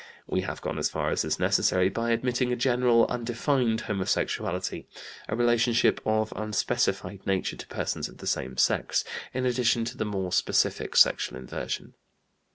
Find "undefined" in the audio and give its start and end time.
3.05-3.81